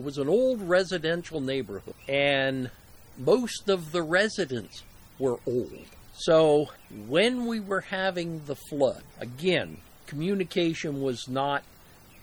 it 0.00 0.04
was 0.04 0.16
an 0.16 0.30
old 0.30 0.62
residential 0.62 1.42
neighborhood, 1.42 1.94
and 2.08 2.70
most 3.18 3.68
of 3.68 3.92
the 3.92 4.00
residents 4.00 4.82
were 5.18 5.38
old. 5.46 5.84
So 6.14 6.70
when 7.06 7.44
we 7.44 7.60
were 7.60 7.82
having 7.82 8.40
the 8.46 8.56
flood, 8.56 9.02
again, 9.20 9.76
communication 10.06 11.02
was 11.02 11.28
not 11.28 11.64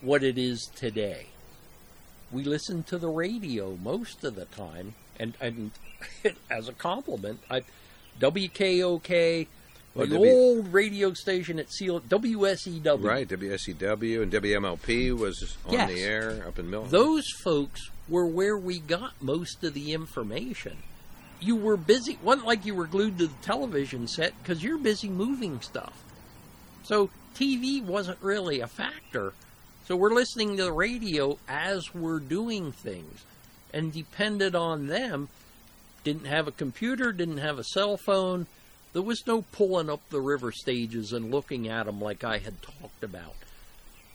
what 0.02 0.24
it 0.24 0.40
is 0.40 0.72
today. 0.74 1.28
We 2.32 2.44
listened 2.44 2.88
to 2.88 2.98
the 2.98 3.10
radio 3.10 3.78
most 3.84 4.24
of 4.24 4.34
the 4.34 4.46
time, 4.46 4.96
and, 5.20 5.38
and 5.40 5.70
as 6.50 6.68
a 6.68 6.74
compliment, 6.74 7.42
I, 7.48 7.62
WKOK, 8.20 9.46
Well, 9.98 10.08
the 10.08 10.14
W- 10.16 10.32
old 10.32 10.74
radio 10.74 11.14
station 11.14 11.60
at 11.60 11.72
Seal, 11.72 12.00
WSEW. 12.02 13.04
Right, 13.04 13.28
WSEW 13.28 14.22
and 14.24 14.32
WMLP 14.32 15.12
was 15.18 15.58
on 15.66 15.74
Yes. 15.74 15.90
the 15.90 16.02
air 16.02 16.44
up 16.48 16.60
in 16.60 16.70
Milton. 16.70 16.92
Those 16.92 17.30
folks 17.44 17.90
were 18.08 18.26
where 18.26 18.58
we 18.58 18.80
got 18.80 19.14
most 19.22 19.64
of 19.64 19.74
the 19.74 19.94
information. 19.94 20.78
You 21.40 21.56
were 21.56 21.78
busy. 21.78 22.14
It 22.14 22.24
wasn't 22.24 22.48
like 22.48 22.66
you 22.66 22.74
were 22.76 22.88
glued 22.88 23.18
to 23.20 23.28
the 23.28 23.34
television 23.42 24.08
set 24.08 24.34
because 24.42 24.64
you're 24.64 24.78
busy 24.78 25.10
moving 25.10 25.62
stuff. 25.62 25.94
So 26.84 27.10
TV 27.36 27.84
wasn't 27.84 28.18
really 28.22 28.60
a 28.62 28.68
factor. 28.68 29.34
So 29.88 29.96
we're 29.96 30.14
listening 30.14 30.58
to 30.58 30.64
the 30.64 30.72
radio 30.74 31.38
as 31.48 31.94
we're 31.94 32.20
doing 32.20 32.72
things 32.72 33.24
and 33.74 33.92
depended 33.94 34.56
on 34.56 34.88
them. 34.88 35.30
Didn't 36.04 36.26
have 36.26 36.48
a 36.48 36.52
computer, 36.52 37.12
didn't 37.12 37.38
have 37.40 37.60
a 37.60 37.64
cell 37.64 37.98
phone. 37.98 38.48
There 38.98 39.04
was 39.04 39.28
no 39.28 39.44
pulling 39.44 39.92
up 39.92 40.02
the 40.10 40.20
river 40.20 40.52
stages 40.52 41.14
and 41.14 41.30
looking 41.30 41.68
at 41.68 41.86
them 41.86 42.02
like 42.02 42.24
I 42.24 42.40
had 42.40 42.64
talked 42.64 43.04
about. 43.04 43.36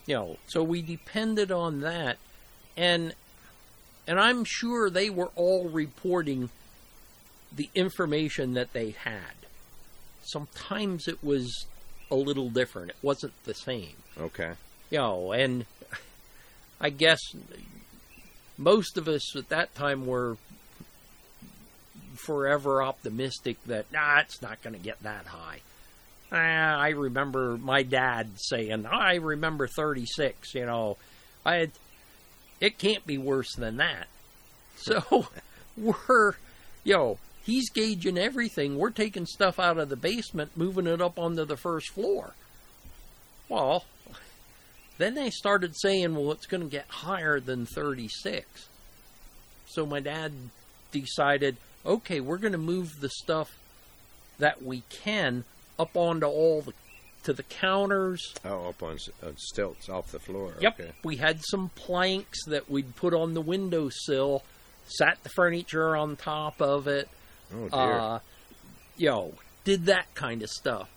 You 0.05 0.15
know, 0.15 0.37
so 0.47 0.61
we 0.61 0.81
depended 0.81 1.53
on 1.53 1.79
that 1.79 2.17
and 2.75 3.13
and 4.05 4.19
I'm 4.19 4.43
sure 4.43 4.89
they 4.89 5.09
were 5.09 5.29
all 5.37 5.69
reporting 5.69 6.49
the 7.55 7.69
information 7.73 8.55
that 8.55 8.73
they 8.73 8.89
had. 8.89 9.47
Sometimes 10.21 11.07
it 11.07 11.23
was 11.23 11.65
a 12.11 12.15
little 12.15 12.49
different. 12.49 12.89
It 12.89 12.97
wasn't 13.01 13.41
the 13.45 13.53
same. 13.53 13.95
okay. 14.19 14.51
You 14.89 14.97
know, 14.97 15.31
and 15.31 15.65
I 16.81 16.89
guess 16.89 17.21
most 18.57 18.97
of 18.97 19.07
us 19.07 19.33
at 19.33 19.47
that 19.47 19.73
time 19.75 20.05
were 20.05 20.35
forever 22.25 22.81
optimistic 22.81 23.63
that 23.65 23.91
nah, 23.91 24.19
it's 24.19 24.41
not 24.41 24.61
going 24.61 24.75
to 24.75 24.79
get 24.79 25.01
that 25.03 25.25
high. 25.25 25.61
Ah, 26.31 26.79
I 26.79 26.89
remember 26.89 27.57
my 27.57 27.83
dad 27.83 28.31
saying, 28.37 28.85
"I 28.85 29.15
remember 29.15 29.67
36." 29.67 30.55
You 30.55 30.65
know, 30.65 30.97
I 31.45 31.55
had, 31.55 31.71
it 32.59 32.77
can't 32.77 33.05
be 33.05 33.17
worse 33.17 33.55
than 33.55 33.77
that. 33.77 34.07
So 34.75 35.27
we're, 35.77 36.33
yo, 36.83 36.97
know, 36.97 37.17
he's 37.45 37.69
gauging 37.69 38.17
everything. 38.17 38.77
We're 38.77 38.89
taking 38.89 39.25
stuff 39.25 39.59
out 39.59 39.77
of 39.77 39.87
the 39.87 39.95
basement, 39.95 40.57
moving 40.57 40.87
it 40.87 41.01
up 41.01 41.17
onto 41.17 41.45
the 41.45 41.55
first 41.55 41.91
floor. 41.91 42.33
Well, 43.47 43.85
then 44.97 45.15
they 45.15 45.29
started 45.29 45.75
saying, 45.75 46.15
well, 46.15 46.31
it's 46.31 46.45
going 46.45 46.63
to 46.63 46.69
get 46.69 46.87
higher 46.89 47.39
than 47.39 47.65
36. 47.65 48.67
So 49.67 49.85
my 49.85 49.99
dad 49.99 50.31
decided, 50.91 51.57
okay, 51.85 52.19
we're 52.19 52.37
going 52.37 52.53
to 52.53 52.57
move 52.57 52.99
the 52.99 53.09
stuff 53.09 53.49
that 54.39 54.63
we 54.63 54.83
can 54.89 55.43
up 55.79 55.95
onto 55.95 56.25
all 56.25 56.61
the 56.61 56.73
to 57.23 57.33
the 57.33 57.43
counters. 57.43 58.33
Oh, 58.43 58.69
up 58.69 58.83
on, 58.83 58.97
on 59.25 59.37
stilts 59.37 59.89
off 59.89 60.11
the 60.11 60.19
floor. 60.19 60.53
Yep. 60.59 60.79
Okay. 60.79 60.91
We 61.03 61.17
had 61.17 61.39
some 61.43 61.69
planks 61.69 62.45
that 62.47 62.69
we'd 62.69 62.95
put 62.95 63.13
on 63.13 63.33
the 63.33 63.41
windowsill, 63.41 64.43
sat 64.87 65.17
the 65.23 65.29
furniture 65.29 65.95
on 65.95 66.15
top 66.17 66.61
of 66.61 66.87
it. 66.87 67.07
Oh 67.53 67.69
dear. 67.69 67.99
Uh, 67.99 68.19
you 68.97 69.09
know, 69.09 69.33
did 69.63 69.85
that 69.85 70.13
kind 70.15 70.43
of 70.43 70.49
stuff. 70.49 70.89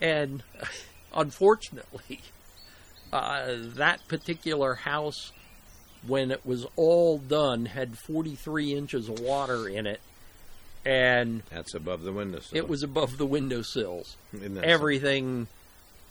And 0.00 0.42
unfortunately, 1.14 2.20
uh, 3.12 3.56
that 3.76 4.06
particular 4.08 4.74
house, 4.74 5.32
when 6.06 6.30
it 6.30 6.46
was 6.46 6.66
all 6.76 7.18
done, 7.18 7.66
had 7.66 7.98
43 7.98 8.74
inches 8.74 9.08
of 9.08 9.18
water 9.20 9.68
in 9.68 9.86
it. 9.86 10.00
And 10.84 11.42
That's 11.50 11.74
above 11.74 12.02
the 12.02 12.12
windowsill. 12.12 12.56
it 12.56 12.68
was 12.68 12.82
above 12.82 13.18
the 13.18 13.26
windowsills. 13.26 14.16
Everything, 14.62 15.48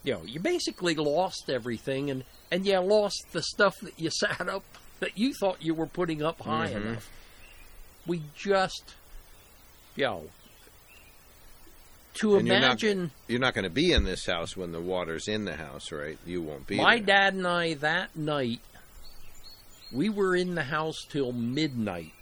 you 0.03 0.13
know, 0.13 0.21
you 0.25 0.39
basically 0.39 0.93
lost 0.95 1.49
everything, 1.49 2.09
and 2.11 2.23
and 2.51 2.65
you 2.65 2.77
lost 2.79 3.25
the 3.31 3.41
stuff 3.41 3.75
that 3.81 3.99
you 3.99 4.09
sat 4.11 4.47
up 4.47 4.63
that 4.99 5.17
you 5.17 5.33
thought 5.33 5.61
you 5.61 5.73
were 5.73 5.85
putting 5.87 6.21
up 6.21 6.41
high 6.41 6.69
Mhm. 6.69 6.75
enough. 6.75 7.09
We 8.05 8.21
just, 8.35 8.93
you 9.95 10.05
know, 10.05 10.29
to 12.15 12.37
And 12.37 12.47
you're 12.47 12.59
not- 12.59 12.65
imagine 12.83 13.11
You're 13.27 13.39
not 13.39 13.53
going 13.53 13.63
to 13.63 13.69
be 13.69 13.91
in 13.91 14.03
this 14.05 14.25
house 14.25 14.55
when 14.57 14.71
the 14.71 14.79
water's 14.81 15.27
in 15.27 15.45
the 15.45 15.55
house, 15.55 15.91
right? 15.91 16.17
You 16.25 16.41
won't 16.41 16.65
be. 16.67 16.77
my 16.77 16.97
there. 16.97 17.05
dad 17.05 17.33
and 17.35 17.45
I 17.47 17.73
that 17.75 18.15
night, 18.15 18.59
we 19.91 20.09
were 20.09 20.35
in 20.35 20.55
the 20.55 20.63
house 20.63 21.05
till 21.09 21.31
midnight, 21.31 22.13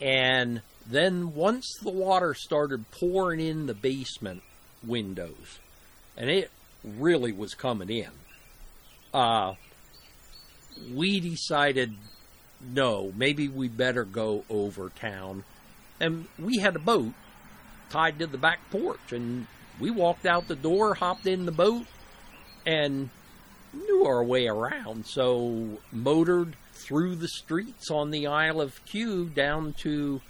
and 0.00 0.62
then 0.86 1.34
once 1.34 1.76
the 1.82 1.90
water 1.90 2.34
started 2.34 2.90
pouring 2.90 3.40
in 3.40 3.66
the 3.66 3.74
basement 3.74 4.42
windows, 4.84 5.58
and 6.16 6.30
it 6.30 6.50
really 6.84 7.32
was 7.32 7.54
coming 7.54 7.90
in, 7.90 8.10
uh, 9.14 9.54
we 10.92 11.20
decided 11.20 11.94
no, 12.74 13.12
maybe 13.16 13.48
we 13.48 13.68
better 13.68 14.04
go 14.04 14.44
over 14.48 14.88
town, 14.90 15.44
and 16.00 16.26
we 16.38 16.58
had 16.58 16.76
a 16.76 16.80
boat 16.80 17.12
tied 17.90 18.18
to 18.18 18.26
the 18.26 18.38
back 18.38 18.58
porch, 18.70 19.12
and 19.12 19.46
we 19.80 19.90
walked 19.90 20.26
out 20.26 20.48
the 20.48 20.56
door, 20.56 20.94
hopped 20.94 21.26
in 21.26 21.44
the 21.44 21.52
boat, 21.52 21.86
and 22.64 23.10
knew 23.72 24.04
our 24.04 24.22
way 24.22 24.46
around, 24.46 25.06
so 25.06 25.78
motored 25.90 26.54
through 26.72 27.16
the 27.16 27.28
streets 27.28 27.90
on 27.90 28.10
the 28.10 28.26
Isle 28.26 28.60
of 28.60 28.84
Que 28.84 29.24
down 29.26 29.72
to 29.78 30.20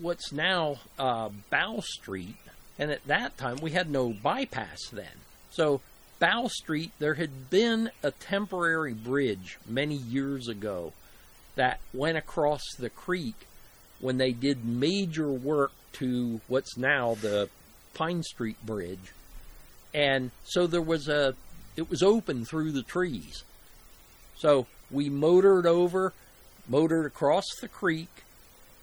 what's 0.00 0.32
now 0.32 0.76
uh, 0.98 1.30
Bow 1.50 1.80
Street. 1.80 2.36
And 2.78 2.90
at 2.90 3.06
that 3.06 3.38
time, 3.38 3.58
we 3.62 3.70
had 3.70 3.90
no 3.90 4.12
bypass 4.12 4.78
then. 4.92 5.06
So, 5.50 5.80
Bow 6.18 6.48
Street, 6.48 6.92
there 6.98 7.14
had 7.14 7.50
been 7.50 7.90
a 8.02 8.10
temporary 8.10 8.92
bridge 8.92 9.58
many 9.66 9.94
years 9.94 10.48
ago 10.48 10.92
that 11.54 11.80
went 11.94 12.18
across 12.18 12.62
the 12.78 12.90
creek 12.90 13.34
when 14.00 14.18
they 14.18 14.32
did 14.32 14.64
major 14.64 15.30
work 15.30 15.72
to 15.94 16.40
what's 16.48 16.76
now 16.76 17.14
the 17.14 17.48
Pine 17.94 18.22
Street 18.22 18.56
Bridge. 18.64 19.12
And 19.94 20.30
so 20.44 20.66
there 20.66 20.82
was 20.82 21.08
a 21.08 21.34
it 21.76 21.90
was 21.90 22.02
open 22.02 22.44
through 22.44 22.72
the 22.72 22.82
trees. 22.82 23.44
So 24.36 24.66
we 24.90 25.08
motored 25.10 25.66
over, 25.66 26.12
motored 26.68 27.06
across 27.06 27.44
the 27.60 27.68
creek. 27.68 28.08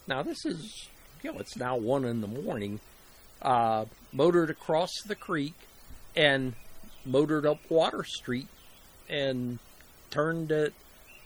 Now 0.07 0.21
this 0.21 0.45
is, 0.45 0.89
you 1.23 1.31
know, 1.31 1.39
it's 1.39 1.55
now 1.57 1.75
one 1.75 2.05
in 2.05 2.21
the 2.21 2.27
morning. 2.27 2.79
Uh, 3.41 3.85
motored 4.11 4.49
across 4.49 4.91
the 5.05 5.15
creek 5.15 5.53
and 6.15 6.53
motored 7.05 7.45
up 7.45 7.59
Water 7.69 8.03
Street 8.03 8.47
and 9.09 9.59
turned 10.11 10.51
at 10.51 10.73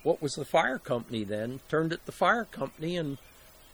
what 0.02 0.22
was 0.22 0.32
the 0.34 0.44
fire 0.44 0.78
company 0.78 1.24
then, 1.24 1.60
turned 1.68 1.92
at 1.92 2.06
the 2.06 2.12
fire 2.12 2.44
company 2.44 2.96
and 2.96 3.18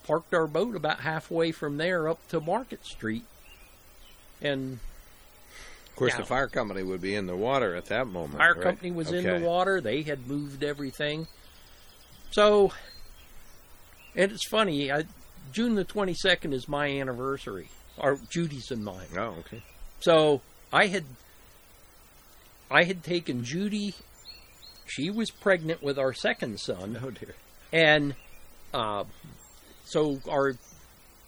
parked 0.06 0.34
our 0.34 0.46
boat 0.46 0.74
about 0.74 1.00
halfway 1.00 1.52
from 1.52 1.76
there 1.76 2.08
up 2.08 2.26
to 2.28 2.40
Market 2.40 2.84
Street. 2.84 3.24
And 4.42 4.80
Of 5.88 5.96
course, 5.96 6.12
Yeah. 6.14 6.22
the 6.22 6.26
fire 6.26 6.48
company 6.48 6.82
would 6.82 7.00
be 7.00 7.14
in 7.14 7.26
the 7.26 7.36
water 7.36 7.76
at 7.76 7.86
that 7.86 8.08
moment. 8.08 8.38
Fire 8.38 8.54
right? 8.54 8.62
company 8.62 8.90
was 8.90 9.12
in 9.12 9.22
the 9.24 9.46
water. 9.46 9.80
They 9.80 10.02
had 10.02 10.26
moved 10.26 10.64
everything. 10.64 11.28
So, 12.32 12.72
and 14.16 14.32
it's 14.32 14.48
funny. 14.48 14.90
I, 14.90 15.04
June 15.52 15.74
the 15.74 15.84
twenty 15.84 16.14
second 16.14 16.52
is 16.52 16.68
my 16.68 16.86
anniversary, 16.88 17.68
or 17.98 18.18
Judy's 18.30 18.70
and 18.70 18.84
mine. 18.84 19.06
Oh, 19.16 19.36
okay. 19.40 19.62
So 20.00 20.40
I 20.72 20.86
had, 20.86 21.04
I 22.70 22.84
had 22.84 23.02
taken 23.04 23.44
Judy. 23.44 23.94
She 24.86 25.10
was 25.10 25.30
pregnant 25.30 25.82
with 25.82 25.98
our 25.98 26.12
second 26.12 26.60
son, 26.60 26.98
Oh 27.02 27.10
dear. 27.10 27.34
and 27.72 28.14
uh, 28.72 29.04
so 29.84 30.20
our 30.28 30.54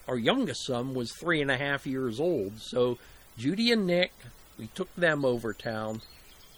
our 0.07 0.17
youngest 0.17 0.65
son 0.65 0.93
was 0.93 1.11
three 1.19 1.41
and 1.41 1.49
a 1.51 1.57
half 1.57 1.85
years 1.87 2.19
old. 2.19 2.53
So 2.59 2.97
Judy 3.37 3.71
and 3.71 3.85
Nick, 3.87 4.11
we 4.57 4.67
took 4.67 4.93
them 4.95 5.25
over 5.25 5.53
town. 5.53 6.01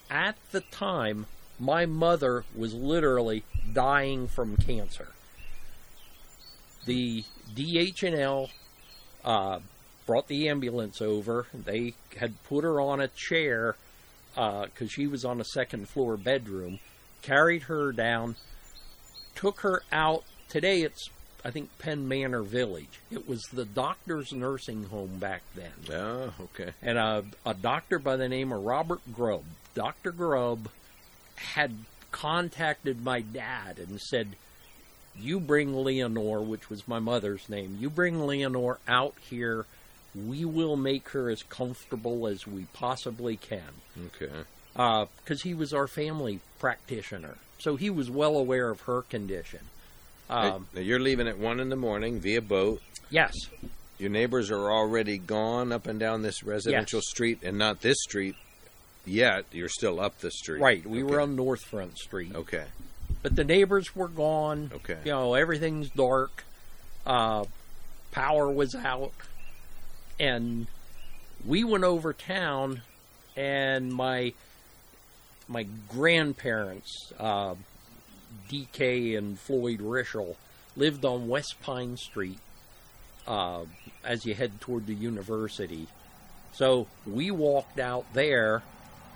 At 0.09 0.35
the 0.51 0.61
time, 0.61 1.25
my 1.59 1.85
mother 1.85 2.43
was 2.55 2.73
literally 2.73 3.43
dying 3.73 4.27
from 4.27 4.57
cancer. 4.57 5.09
The 6.89 7.23
DH&L 7.53 8.49
uh, 9.23 9.59
brought 10.07 10.27
the 10.27 10.49
ambulance 10.49 11.03
over. 11.03 11.45
They 11.53 11.93
had 12.17 12.41
put 12.45 12.63
her 12.63 12.81
on 12.81 12.99
a 12.99 13.07
chair 13.09 13.75
because 14.33 14.89
she 14.91 15.05
was 15.05 15.23
on 15.23 15.39
a 15.39 15.43
second 15.43 15.87
floor 15.87 16.17
bedroom. 16.17 16.79
Carried 17.21 17.63
her 17.63 17.91
down, 17.91 18.37
took 19.35 19.59
her 19.59 19.83
out. 19.91 20.23
Today 20.47 20.81
it's, 20.81 21.11
I 21.45 21.51
think, 21.51 21.69
Penn 21.77 22.07
Manor 22.07 22.41
Village. 22.41 22.99
It 23.11 23.27
was 23.27 23.43
the 23.53 23.65
doctor's 23.65 24.33
nursing 24.33 24.85
home 24.85 25.19
back 25.19 25.43
then. 25.53 25.93
Oh, 25.93 26.33
okay. 26.41 26.71
And 26.81 26.97
a, 26.97 27.23
a 27.45 27.53
doctor 27.53 27.99
by 27.99 28.15
the 28.15 28.27
name 28.27 28.51
of 28.51 28.63
Robert 28.63 29.01
Grubb, 29.13 29.43
Dr. 29.75 30.11
Grubb, 30.11 30.69
had 31.35 31.71
contacted 32.09 33.03
my 33.03 33.21
dad 33.21 33.77
and 33.77 34.01
said, 34.01 34.29
You 35.21 35.39
bring 35.39 35.73
Leonore, 35.83 36.41
which 36.41 36.69
was 36.69 36.87
my 36.87 36.99
mother's 36.99 37.49
name, 37.49 37.77
you 37.79 37.89
bring 37.89 38.25
Leonore 38.25 38.79
out 38.87 39.15
here. 39.29 39.65
We 40.15 40.43
will 40.45 40.75
make 40.75 41.09
her 41.09 41.29
as 41.29 41.43
comfortable 41.43 42.25
as 42.27 42.47
we 42.47 42.65
possibly 42.73 43.37
can 43.37 43.61
Okay. 44.07 44.31
because 44.73 45.41
he 45.43 45.53
was 45.53 45.73
our 45.73 45.87
family 45.87 46.39
practitioner. 46.57 47.35
So 47.59 47.75
he 47.75 47.89
was 47.89 48.09
well 48.09 48.35
aware 48.37 48.69
of 48.69 48.81
her 48.81 49.01
condition. 49.03 49.59
Um, 50.29 50.67
Now, 50.73 50.81
you're 50.81 50.99
leaving 50.99 51.27
at 51.27 51.37
one 51.37 51.59
in 51.59 51.69
the 51.69 51.75
morning 51.75 52.19
via 52.19 52.41
boat. 52.41 52.81
yes, 53.09 53.33
Your 53.97 54.09
neighbors 54.09 54.49
are 54.49 54.71
already 54.71 55.17
gone 55.17 55.71
up 55.73 55.85
and 55.85 55.99
down 55.99 56.21
this 56.21 56.41
residential 56.43 56.99
Yes. 56.99 57.09
street, 57.09 57.39
and 57.43 57.57
not 57.57 57.81
this 57.81 57.97
street 58.01 58.35
yet. 59.05 59.43
You're 59.51 59.67
still 59.69 59.99
up 59.99 60.19
the 60.19 60.31
street. 60.31 60.61
right. 60.61 60.85
We 60.85 61.03
were 61.03 61.19
on 61.19 61.35
North 61.35 61.65
Front 61.65 61.97
Street, 61.97 62.33
Okay. 62.33 62.65
But 63.21 63.35
the 63.35 63.43
neighbors 63.43 63.95
were 63.95 64.07
gone. 64.07 64.71
Okay. 64.73 64.97
You 65.03 65.11
know, 65.11 65.33
everything's 65.33 65.89
dark. 65.89 66.43
Uh, 67.05 67.45
power 68.11 68.49
was 68.49 68.75
out, 68.75 69.13
and 70.19 70.67
we 71.45 71.63
went 71.63 71.83
over 71.83 72.13
town, 72.13 72.81
and 73.35 73.91
my 73.91 74.33
my 75.47 75.65
grandparents, 75.87 77.11
uh, 77.19 77.55
DK 78.49 79.17
and 79.17 79.39
Floyd 79.39 79.79
Rischel, 79.79 80.35
lived 80.75 81.03
on 81.03 81.27
West 81.27 81.55
Pine 81.61 81.97
Street 81.97 82.39
uh, 83.27 83.65
as 84.03 84.25
you 84.25 84.35
head 84.35 84.61
toward 84.61 84.85
the 84.85 84.93
university. 84.93 85.87
So 86.53 86.87
we 87.05 87.31
walked 87.31 87.79
out 87.79 88.05
there 88.13 88.61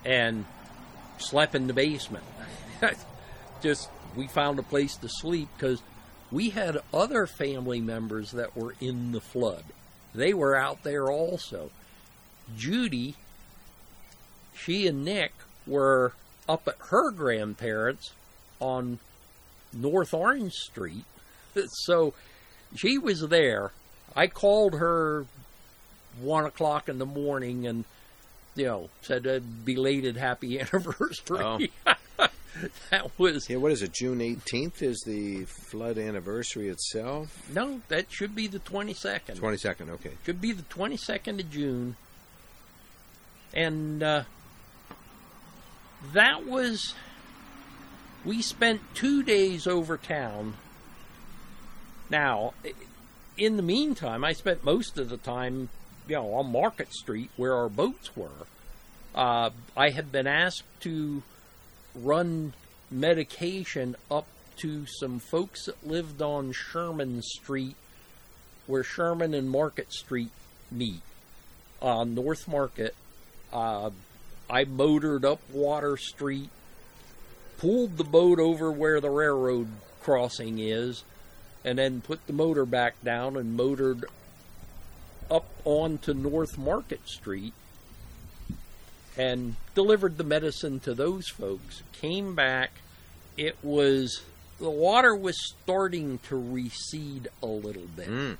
and 0.05 0.45
slept 1.17 1.55
in 1.55 1.67
the 1.67 1.73
basement. 1.73 2.25
Just 3.63 3.89
we 4.15 4.27
found 4.27 4.59
a 4.59 4.63
place 4.63 4.95
to 4.97 5.09
sleep 5.09 5.47
because 5.57 5.81
we 6.31 6.49
had 6.49 6.79
other 6.93 7.25
family 7.25 7.79
members 7.79 8.31
that 8.31 8.55
were 8.55 8.75
in 8.79 9.11
the 9.13 9.21
flood. 9.21 9.63
They 10.13 10.33
were 10.33 10.55
out 10.55 10.83
there 10.83 11.09
also. 11.09 11.71
Judy, 12.57 13.15
she 14.53 14.85
and 14.85 15.05
Nick 15.05 15.31
were 15.65 16.13
up 16.47 16.67
at 16.67 16.75
her 16.89 17.09
grandparents 17.11 18.11
on 18.59 18.99
North 19.71 20.13
Orange 20.13 20.53
Street. 20.53 21.05
So 21.85 22.15
she 22.75 22.97
was 22.97 23.21
there. 23.21 23.73
I 24.15 24.25
called 24.25 24.73
her 24.73 25.27
one 26.19 26.45
o'clock 26.45 26.89
in 26.89 26.97
the 26.97 27.05
morning 27.05 27.67
and, 27.67 27.85
you 28.55 28.65
know, 28.65 28.89
said 29.01 29.27
a 29.27 29.39
belated 29.39 30.17
happy 30.17 30.59
anniversary. 30.73 31.39
Oh. 31.39 31.59
that 32.91 33.17
was 33.17 33.49
Yeah, 33.49 33.57
what 33.57 33.71
is 33.71 33.81
it? 33.81 33.93
June 33.93 34.19
18th 34.19 34.81
is 34.81 35.03
the 35.05 35.45
flood 35.45 35.97
anniversary 35.97 36.69
itself. 36.69 37.49
no, 37.53 37.81
that 37.87 38.11
should 38.11 38.35
be 38.35 38.47
the 38.47 38.59
twenty 38.59 38.93
second. 38.93 39.39
22nd. 39.39 39.89
Okay. 39.89 40.11
Should 40.25 40.41
be 40.41 40.51
the 40.51 40.63
twenty 40.63 40.97
second 40.97 41.39
of 41.39 41.49
June. 41.51 41.95
And 43.53 44.01
uh, 44.01 44.23
that 46.13 46.45
was 46.45 46.93
we 48.25 48.41
spent 48.41 48.81
two 48.93 49.23
days 49.23 49.67
over 49.67 49.97
town. 49.97 50.55
Now, 52.09 52.53
in 53.37 53.57
the 53.57 53.63
meantime, 53.63 54.23
I 54.23 54.33
spent 54.33 54.63
most 54.63 54.97
of 54.97 55.09
the 55.09 55.17
time, 55.17 55.69
you 56.07 56.15
know, 56.15 56.33
on 56.35 56.51
Market 56.51 56.93
Street 56.93 57.31
where 57.37 57.53
our 57.55 57.69
boats 57.69 58.15
were. 58.15 58.47
Uh, 59.15 59.49
I 59.75 59.89
had 59.89 60.11
been 60.11 60.27
asked 60.27 60.63
to 60.81 61.21
run 61.95 62.53
medication 62.91 63.95
up 64.09 64.27
to 64.57 64.85
some 64.85 65.19
folks 65.19 65.65
that 65.65 65.85
lived 65.85 66.21
on 66.21 66.51
Sherman 66.51 67.21
Street, 67.21 67.75
where 68.67 68.83
Sherman 68.83 69.33
and 69.33 69.49
Market 69.49 69.91
Street 69.91 70.31
meet 70.71 71.01
on 71.81 72.15
North 72.15 72.47
Market. 72.47 72.95
Uh, 73.51 73.89
I 74.49 74.63
motored 74.65 75.25
up 75.25 75.39
Water 75.51 75.97
Street, 75.97 76.49
pulled 77.57 77.97
the 77.97 78.03
boat 78.03 78.39
over 78.39 78.71
where 78.71 79.01
the 79.01 79.09
railroad 79.09 79.67
crossing 80.01 80.59
is, 80.59 81.03
and 81.65 81.77
then 81.77 82.01
put 82.01 82.25
the 82.27 82.33
motor 82.33 82.65
back 82.65 83.01
down 83.03 83.37
and 83.37 83.55
motored 83.55 84.05
up 85.31 85.45
onto 85.65 86.13
North 86.13 86.57
Market 86.57 87.07
Street 87.07 87.53
and 89.17 89.55
delivered 89.75 90.17
the 90.17 90.23
medicine 90.23 90.79
to 90.81 90.93
those 90.93 91.27
folks. 91.27 91.83
Came 91.93 92.35
back. 92.35 92.71
It 93.37 93.57
was 93.63 94.21
the 94.59 94.69
water 94.69 95.15
was 95.15 95.37
starting 95.61 96.19
to 96.29 96.35
recede 96.35 97.27
a 97.41 97.47
little 97.47 97.87
bit. 97.95 98.07
Mm. 98.07 98.37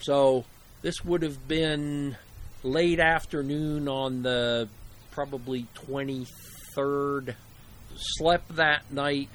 So 0.00 0.44
this 0.82 1.04
would 1.04 1.22
have 1.22 1.46
been 1.46 2.16
late 2.62 3.00
afternoon 3.00 3.88
on 3.88 4.22
the 4.22 4.68
probably 5.12 5.66
23rd. 5.74 7.34
Slept 7.94 8.56
that 8.56 8.92
night. 8.92 9.28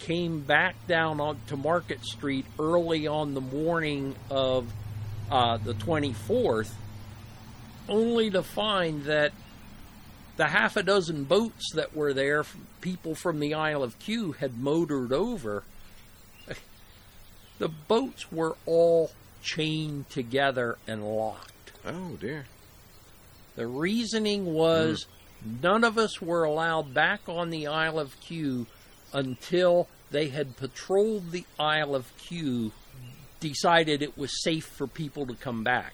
Came 0.00 0.40
back 0.40 0.86
down 0.86 1.20
on 1.20 1.38
to 1.48 1.56
Market 1.56 2.04
Street 2.04 2.46
early 2.58 3.06
on 3.06 3.34
the 3.34 3.40
morning 3.40 4.14
of 4.30 4.66
uh, 5.30 5.58
the 5.58 5.74
24th, 5.74 6.70
only 7.88 8.30
to 8.30 8.42
find 8.42 9.04
that 9.04 9.32
the 10.40 10.46
half 10.46 10.74
a 10.78 10.82
dozen 10.82 11.24
boats 11.24 11.70
that 11.74 11.94
were 11.94 12.14
there, 12.14 12.46
people 12.80 13.14
from 13.14 13.40
the 13.40 13.52
Isle 13.52 13.82
of 13.82 13.98
Que, 13.98 14.32
had 14.32 14.58
motored 14.58 15.12
over. 15.12 15.64
The 17.58 17.68
boats 17.68 18.32
were 18.32 18.56
all 18.64 19.10
chained 19.42 20.08
together 20.08 20.78
and 20.86 21.04
locked. 21.04 21.72
Oh 21.84 22.16
dear. 22.18 22.46
The 23.54 23.66
reasoning 23.66 24.46
was 24.54 25.04
none 25.62 25.84
of 25.84 25.98
us 25.98 26.22
were 26.22 26.44
allowed 26.44 26.94
back 26.94 27.20
on 27.28 27.50
the 27.50 27.66
Isle 27.66 27.98
of 27.98 28.18
Que 28.22 28.64
until 29.12 29.88
they 30.10 30.28
had 30.28 30.56
patrolled 30.56 31.32
the 31.32 31.44
Isle 31.58 31.94
of 31.94 32.16
Que, 32.16 32.72
decided 33.40 34.00
it 34.00 34.16
was 34.16 34.42
safe 34.42 34.64
for 34.64 34.86
people 34.86 35.26
to 35.26 35.34
come 35.34 35.62
back. 35.62 35.92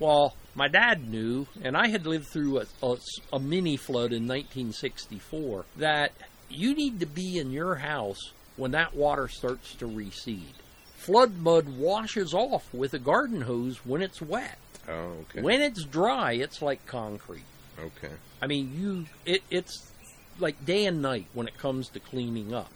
Well, 0.00 0.34
my 0.56 0.68
dad 0.68 1.08
knew, 1.08 1.46
and 1.62 1.76
I 1.76 1.88
had 1.88 2.06
lived 2.06 2.26
through 2.26 2.60
a, 2.60 2.66
a, 2.82 2.96
a 3.34 3.38
mini 3.38 3.76
flood 3.76 4.12
in 4.12 4.26
1964, 4.26 5.66
that 5.76 6.12
you 6.48 6.74
need 6.74 6.98
to 7.00 7.06
be 7.06 7.38
in 7.38 7.52
your 7.52 7.76
house 7.76 8.32
when 8.56 8.70
that 8.70 8.94
water 8.94 9.28
starts 9.28 9.74
to 9.76 9.86
recede. 9.86 10.54
Flood 10.96 11.36
mud 11.36 11.68
washes 11.68 12.32
off 12.32 12.72
with 12.72 12.94
a 12.94 12.98
garden 12.98 13.42
hose 13.42 13.84
when 13.84 14.02
it's 14.02 14.20
wet. 14.20 14.58
Oh, 14.88 15.24
okay. 15.30 15.42
When 15.42 15.60
it's 15.60 15.84
dry, 15.84 16.32
it's 16.32 16.62
like 16.62 16.84
concrete. 16.86 17.44
Okay. 17.78 18.14
I 18.40 18.46
mean, 18.46 18.72
you 18.74 19.06
it, 19.24 19.42
it's 19.50 19.90
like 20.38 20.64
day 20.64 20.86
and 20.86 21.02
night 21.02 21.26
when 21.34 21.46
it 21.46 21.58
comes 21.58 21.88
to 21.90 22.00
cleaning 22.00 22.54
up. 22.54 22.72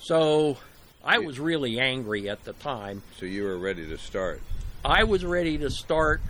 So 0.00 0.56
I 1.04 1.18
was 1.18 1.38
really 1.38 1.78
angry 1.78 2.28
at 2.28 2.44
the 2.44 2.54
time. 2.54 3.02
So 3.18 3.26
you 3.26 3.44
were 3.44 3.58
ready 3.58 3.86
to 3.86 3.98
start. 3.98 4.40
I 4.84 5.04
was 5.04 5.24
ready 5.24 5.58
to 5.58 5.70
start. 5.70 6.22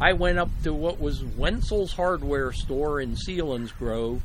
I 0.00 0.12
went 0.12 0.38
up 0.38 0.50
to 0.64 0.74
what 0.74 1.00
was 1.00 1.22
Wenzel's 1.22 1.92
hardware 1.92 2.52
store 2.52 3.00
in 3.00 3.14
Selinsgrove, 3.14 4.20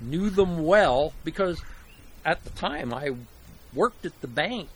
knew 0.00 0.30
them 0.30 0.64
well 0.64 1.12
because 1.24 1.60
at 2.24 2.42
the 2.44 2.50
time 2.50 2.94
I 2.94 3.10
worked 3.74 4.06
at 4.06 4.18
the 4.22 4.28
bank, 4.28 4.68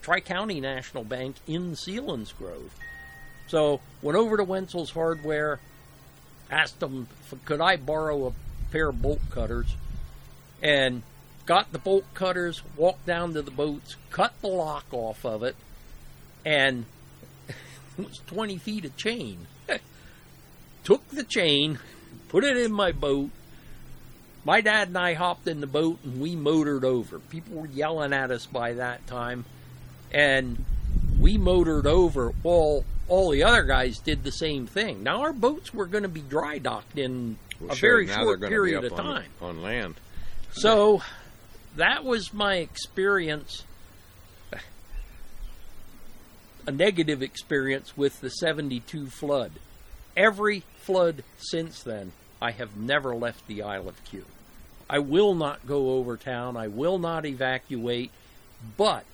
Tri 0.00 0.20
County 0.20 0.60
National 0.60 1.04
Bank 1.04 1.36
in 1.46 1.72
Selinsgrove. 1.72 2.70
So 3.48 3.80
went 4.00 4.16
over 4.16 4.38
to 4.38 4.44
Wenzel's 4.44 4.90
hardware, 4.90 5.60
asked 6.50 6.80
them 6.80 7.08
could 7.44 7.60
I 7.60 7.76
borrow 7.76 8.28
a 8.28 8.32
pair 8.70 8.88
of 8.88 9.02
bolt 9.02 9.20
cutters, 9.30 9.76
and 10.62 11.02
got 11.44 11.70
the 11.70 11.78
bolt 11.78 12.04
cutters, 12.14 12.62
walked 12.76 13.04
down 13.04 13.34
to 13.34 13.42
the 13.42 13.50
boats, 13.50 13.96
cut 14.10 14.32
the 14.40 14.48
lock 14.48 14.86
off 14.92 15.26
of 15.26 15.42
it, 15.42 15.56
and 16.46 16.86
it 17.98 18.08
was 18.08 18.20
20 18.26 18.56
feet 18.56 18.86
of 18.86 18.96
chain. 18.96 19.46
Took 20.84 21.08
the 21.10 21.22
chain, 21.24 21.78
put 22.28 22.44
it 22.44 22.56
in 22.56 22.72
my 22.72 22.92
boat. 22.92 23.30
My 24.44 24.60
dad 24.60 24.88
and 24.88 24.98
I 24.98 25.14
hopped 25.14 25.46
in 25.46 25.60
the 25.60 25.66
boat 25.68 25.98
and 26.02 26.20
we 26.20 26.34
motored 26.34 26.84
over. 26.84 27.20
People 27.20 27.58
were 27.60 27.66
yelling 27.68 28.12
at 28.12 28.30
us 28.32 28.46
by 28.46 28.72
that 28.74 29.06
time. 29.06 29.44
And 30.12 30.64
we 31.20 31.38
motored 31.38 31.86
over. 31.86 32.32
Well, 32.42 32.84
all 33.08 33.30
the 33.30 33.44
other 33.44 33.62
guys 33.62 33.98
did 34.00 34.24
the 34.24 34.32
same 34.32 34.66
thing. 34.66 35.02
Now, 35.04 35.20
our 35.20 35.32
boats 35.32 35.72
were 35.72 35.86
going 35.86 36.02
to 36.02 36.08
be 36.08 36.20
dry 36.22 36.58
docked 36.58 36.98
in 36.98 37.38
Well, 37.60 37.70
a 37.70 37.76
sure, 37.76 37.90
very 38.04 38.06
short 38.08 38.40
period 38.40 38.84
of 38.84 38.92
up 38.92 38.98
on- 38.98 39.04
time. 39.04 39.30
on 39.40 39.62
land. 39.62 39.94
So 40.52 41.02
that 41.76 42.04
was 42.04 42.34
my 42.34 42.56
experience 42.56 43.62
a 46.66 46.70
negative 46.70 47.22
experience 47.22 47.96
with 47.96 48.20
the 48.20 48.28
72 48.30 49.06
flood. 49.08 49.52
Every 50.16 50.64
flood 50.76 51.24
since 51.38 51.82
then, 51.82 52.12
I 52.40 52.50
have 52.52 52.76
never 52.76 53.14
left 53.14 53.46
the 53.46 53.62
Isle 53.62 53.88
of 53.88 54.04
Que. 54.04 54.22
I 54.90 54.98
will 54.98 55.34
not 55.34 55.66
go 55.66 55.92
over 55.92 56.16
town. 56.16 56.56
I 56.56 56.68
will 56.68 56.98
not 56.98 57.24
evacuate, 57.24 58.10
but 58.76 59.04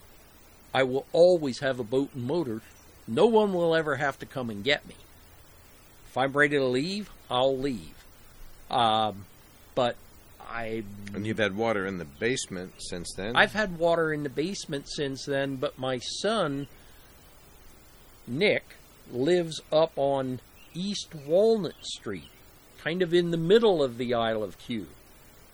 I 0.74 0.82
will 0.82 1.06
always 1.12 1.60
have 1.60 1.78
a 1.78 1.84
boat 1.84 2.10
and 2.14 2.24
motor. 2.24 2.62
No 3.06 3.26
one 3.26 3.52
will 3.52 3.74
ever 3.74 3.96
have 3.96 4.18
to 4.18 4.26
come 4.26 4.50
and 4.50 4.64
get 4.64 4.86
me. 4.88 4.96
If 6.08 6.16
I'm 6.16 6.32
ready 6.32 6.56
to 6.56 6.64
leave, 6.64 7.10
I'll 7.30 7.56
leave. 7.56 7.94
Um, 8.70 9.24
but 9.74 9.96
I 10.50 10.82
And 11.14 11.26
you've 11.26 11.38
had 11.38 11.56
water 11.56 11.86
in 11.86 11.98
the 11.98 12.04
basement 12.04 12.74
since 12.78 13.12
then. 13.14 13.36
I've 13.36 13.52
had 13.52 13.78
water 13.78 14.12
in 14.12 14.22
the 14.22 14.28
basement 14.28 14.88
since 14.88 15.24
then, 15.24 15.56
but 15.56 15.78
my 15.78 15.98
son, 15.98 16.66
Nick, 18.26 18.64
lives 19.10 19.60
up 19.72 19.92
on 19.96 20.40
East 20.78 21.14
Walnut 21.26 21.74
Street, 21.82 22.28
kind 22.82 23.02
of 23.02 23.12
in 23.12 23.30
the 23.30 23.36
middle 23.36 23.82
of 23.82 23.98
the 23.98 24.14
Isle 24.14 24.42
of 24.42 24.56
Que. 24.58 24.86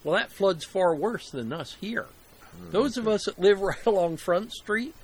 Well, 0.02 0.14
that 0.16 0.30
flood's 0.32 0.64
far 0.64 0.94
worse 0.94 1.30
than 1.30 1.52
us 1.52 1.76
here. 1.80 2.06
Hmm, 2.56 2.70
Those 2.72 2.96
of 2.98 3.08
us 3.08 3.24
that 3.24 3.38
live 3.38 3.60
right 3.62 3.86
along 3.86 4.18
Front 4.18 4.52
Street, 4.52 4.94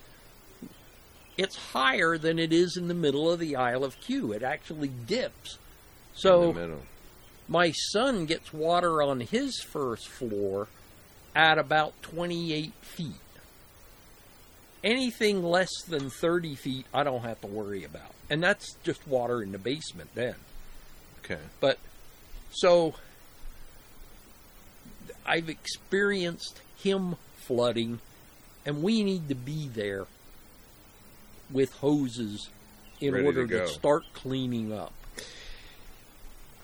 it's 1.39 1.57
higher 1.57 2.19
than 2.19 2.39
it 2.39 2.53
is 2.53 2.77
in 2.77 2.89
the 2.89 2.95
middle 2.95 3.31
of 3.31 3.39
the 3.41 3.57
Isle 3.57 3.83
of 3.85 3.99
Que. 4.01 4.33
It 4.33 4.43
actually 4.43 4.89
dips. 5.07 5.57
So 6.13 6.43
in 6.51 6.55
the 6.55 6.61
middle. 6.61 6.83
my 7.49 7.71
son 7.73 8.27
gets 8.27 8.53
water 8.53 9.01
on 9.03 9.21
his 9.21 9.61
first 9.63 10.07
floor 10.09 10.69
at 11.35 11.57
about 11.59 11.95
28 12.03 12.73
feet. 12.83 13.15
Anything 14.83 15.43
less 15.43 15.71
than 15.89 16.11
30 16.11 16.55
feet, 16.55 16.87
I 16.93 17.05
don't 17.05 17.23
have 17.23 17.41
to 17.43 17.47
worry 17.47 17.85
about. 17.85 18.13
And 18.31 18.43
that's 18.43 18.75
just 18.85 19.07
water 19.09 19.43
in 19.43 19.53
the 19.53 19.59
basement 19.59 20.11
then. 20.15 20.37
Okay. 21.25 21.41
But 21.61 21.79
so 22.53 22.95
I've 25.27 25.49
experienced 25.49 26.61
him 26.79 27.17
flooding, 27.37 27.99
and 28.65 28.83
we 28.83 29.03
need 29.03 29.29
to 29.29 29.35
be 29.35 29.69
there 29.69 30.07
with 31.51 31.73
hoses 31.75 32.49
in 33.01 33.15
Ready 33.15 33.27
order 33.27 33.47
go. 33.47 33.61
to 33.61 33.69
start 33.69 34.05
cleaning 34.15 34.73
up. 34.73 34.93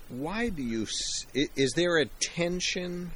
Why 0.09 0.49
do 0.49 0.63
you? 0.63 0.87
Is 1.35 1.73
there 1.75 1.99
a 1.99 2.07
tension 2.07 3.11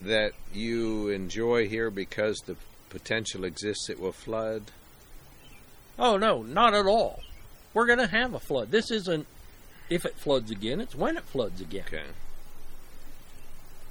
that 0.00 0.32
you 0.52 1.08
enjoy 1.08 1.68
here 1.68 1.90
because 1.90 2.38
the 2.46 2.56
potential 2.88 3.44
exists 3.44 3.90
it 3.90 4.00
will 4.00 4.12
flood? 4.12 4.62
Oh 5.98 6.16
no, 6.16 6.42
not 6.42 6.72
at 6.74 6.86
all. 6.86 7.20
We're 7.76 7.84
going 7.84 7.98
to 7.98 8.06
have 8.06 8.32
a 8.32 8.40
flood. 8.40 8.70
This 8.70 8.90
isn't 8.90 9.26
if 9.90 10.06
it 10.06 10.16
floods 10.16 10.50
again, 10.50 10.80
it's 10.80 10.94
when 10.94 11.18
it 11.18 11.24
floods 11.24 11.60
again. 11.60 11.84
Okay. 11.86 12.04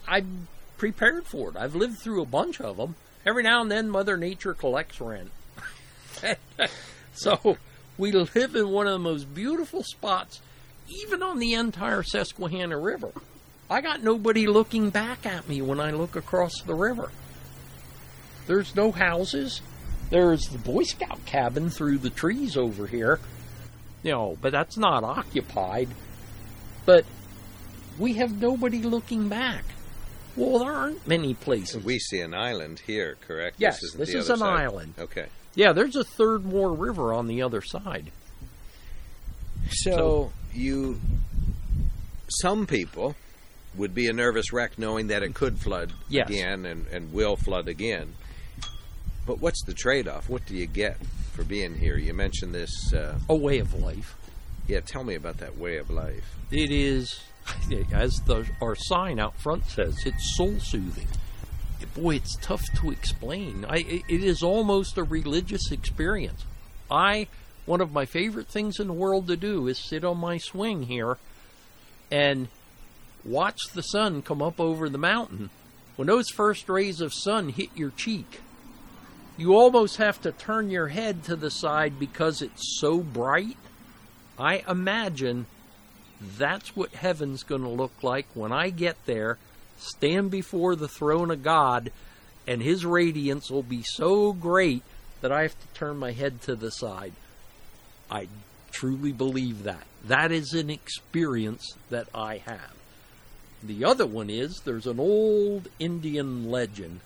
I'm 0.07 0.47
prepared 0.79 1.27
for 1.27 1.51
it. 1.51 1.55
I've 1.55 1.75
lived 1.75 1.99
through 1.99 2.23
a 2.23 2.25
bunch 2.25 2.59
of 2.59 2.77
them. 2.77 2.95
Every 3.27 3.43
now 3.43 3.61
and 3.61 3.69
then, 3.69 3.91
Mother 3.91 4.17
Nature 4.17 4.55
collects 4.55 4.99
rent. 4.99 5.29
so 7.13 7.57
we 7.95 8.11
live 8.11 8.55
in 8.55 8.69
one 8.69 8.87
of 8.87 8.93
the 8.93 8.97
most 8.97 9.35
beautiful 9.35 9.83
spots, 9.83 10.41
even 10.87 11.21
on 11.21 11.37
the 11.37 11.53
entire 11.53 12.01
Susquehanna 12.01 12.79
River. 12.79 13.11
I 13.69 13.81
got 13.81 14.01
nobody 14.01 14.47
looking 14.47 14.89
back 14.89 15.27
at 15.27 15.47
me 15.47 15.61
when 15.61 15.79
I 15.79 15.91
look 15.91 16.15
across 16.15 16.59
the 16.63 16.73
river. 16.73 17.11
There's 18.47 18.75
no 18.75 18.91
houses. 18.91 19.61
There's 20.09 20.47
the 20.47 20.57
Boy 20.57 20.85
Scout 20.85 21.23
cabin 21.27 21.69
through 21.69 21.99
the 21.99 22.09
trees 22.09 22.57
over 22.57 22.87
here. 22.87 23.19
You 24.05 24.11
know, 24.11 24.37
but 24.39 24.51
that's 24.51 24.77
not 24.77 25.03
occupied. 25.03 25.89
But 26.85 27.05
we 27.97 28.13
have 28.13 28.39
nobody 28.39 28.83
looking 28.83 29.29
back. 29.29 29.63
Well, 30.35 30.59
there 30.59 30.71
aren't 30.71 31.07
many 31.07 31.33
places. 31.33 31.83
We 31.83 31.97
see 31.97 32.19
an 32.19 32.35
island 32.35 32.81
here, 32.85 33.17
correct? 33.27 33.55
Yes, 33.57 33.81
isn't 33.81 33.99
this 33.99 34.13
is 34.13 34.29
an 34.29 34.37
side. 34.37 34.61
island. 34.61 34.93
Okay. 34.99 35.25
Yeah, 35.55 35.73
there's 35.73 35.95
a 35.95 36.03
third 36.03 36.45
more 36.45 36.71
river 36.71 37.13
on 37.13 37.25
the 37.25 37.41
other 37.41 37.61
side. 37.63 38.11
So, 39.71 40.31
you, 40.53 40.99
some 42.27 42.67
people 42.67 43.15
would 43.75 43.95
be 43.95 44.07
a 44.07 44.13
nervous 44.13 44.53
wreck 44.53 44.77
knowing 44.77 45.07
that 45.07 45.23
it 45.23 45.33
could 45.33 45.57
flood 45.57 45.93
Yes. 46.09 46.29
again 46.29 46.65
and, 46.67 46.85
and 46.87 47.11
will 47.11 47.37
flood 47.37 47.67
again. 47.67 48.13
But 49.25 49.39
what's 49.39 49.63
the 49.63 49.73
trade-off? 49.73 50.29
What 50.29 50.45
do 50.45 50.53
you 50.55 50.67
get 50.67 50.97
for 51.35 51.43
being 51.43 51.75
here? 51.75 51.97
You 51.97 52.13
mentioned 52.13 52.53
this. 52.55 52.93
Uh, 52.93 53.19
A 53.29 53.35
way 53.35 53.59
of 53.59 53.73
life. 53.73 54.15
yeah, 54.67 54.79
tell 54.79 55.03
me 55.03 55.15
about 55.15 55.37
that 55.37 55.57
way 55.57 55.77
of 55.77 55.89
life. 55.89 56.35
It 56.51 56.71
is, 56.71 57.19
as 57.91 58.13
the 58.25 58.47
our 58.61 58.75
sign 58.75 59.19
out 59.19 59.35
front 59.37 59.65
says, 59.65 59.97
it's 60.05 60.35
soul 60.37 60.59
soothing. 60.59 61.07
Boy, 61.93 62.15
it's 62.15 62.35
tough 62.41 62.63
to 62.81 62.89
explain. 62.91 63.65
I, 63.69 63.77
it 63.77 64.03
it 64.09 64.23
is 64.23 64.41
almost 64.41 64.97
a 64.97 65.03
religious 65.03 65.71
experience. 65.71 66.43
I, 66.89 67.27
one 67.65 67.79
of 67.81 67.91
my 67.91 68.05
favorite 68.05 68.47
things 68.47 68.79
in 68.79 68.87
the 68.87 68.93
world 68.93 69.27
to 69.27 69.37
do 69.37 69.67
is 69.67 69.77
sit 69.77 70.03
on 70.03 70.17
my 70.17 70.37
swing 70.37 70.83
here 70.83 71.17
and 72.11 72.47
watch 73.23 73.59
the 73.73 73.81
sun 73.81 74.21
come 74.21 74.41
up 74.41 74.59
over 74.59 74.89
the 74.89 74.97
mountain. 74.97 75.49
When 75.95 76.07
those 76.07 76.29
first 76.29 76.67
rays 76.69 76.99
of 77.01 77.13
sun 77.13 77.49
hit 77.49 77.69
your 77.75 77.91
cheek, 77.91 78.41
you 79.37 79.55
almost 79.55 79.97
have 79.97 80.21
to 80.21 80.31
turn 80.31 80.69
your 80.69 80.87
head 80.87 81.23
to 81.25 81.35
the 81.35 81.51
side 81.51 81.99
because 81.99 82.41
it's 82.41 82.79
so 82.79 82.99
bright. 82.99 83.57
I 84.39 84.63
imagine 84.67 85.45
that's 86.37 86.75
what 86.75 86.93
heaven's 86.93 87.43
going 87.43 87.63
to 87.63 87.69
look 87.69 88.03
like 88.03 88.27
when 88.33 88.51
I 88.51 88.69
get 88.69 89.05
there, 89.05 89.37
stand 89.77 90.31
before 90.31 90.75
the 90.75 90.87
throne 90.87 91.31
of 91.31 91.43
God, 91.43 91.91
and 92.47 92.61
his 92.61 92.85
radiance 92.85 93.49
will 93.49 93.63
be 93.63 93.83
so 93.83 94.31
great 94.31 94.83
that 95.21 95.31
I 95.31 95.43
have 95.43 95.59
to 95.59 95.67
turn 95.73 95.97
my 95.97 96.11
head 96.11 96.41
to 96.43 96.55
the 96.55 96.71
side. 96.71 97.13
I 98.09 98.27
truly 98.71 99.11
believe 99.11 99.63
that. 99.63 99.83
That 100.05 100.31
is 100.31 100.53
an 100.53 100.69
experience 100.69 101.75
that 101.89 102.07
I 102.13 102.37
have. 102.37 102.75
The 103.63 103.83
other 103.83 104.05
one 104.05 104.29
is 104.29 104.61
there's 104.63 104.85
an 104.85 104.99
old 104.99 105.67
Indian 105.79 106.51
legend 106.51 106.99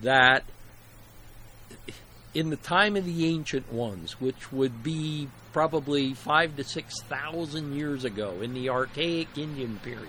that 0.00 0.44
in 2.34 2.50
the 2.50 2.56
time 2.56 2.96
of 2.96 3.04
the 3.04 3.26
ancient 3.26 3.72
ones, 3.72 4.20
which 4.20 4.52
would 4.52 4.82
be 4.82 5.28
probably 5.52 6.14
five 6.14 6.56
to 6.56 6.64
six 6.64 7.00
thousand 7.02 7.74
years 7.74 8.04
ago 8.04 8.40
in 8.40 8.54
the 8.54 8.70
archaic 8.70 9.36
Indian 9.36 9.78
period. 9.82 10.08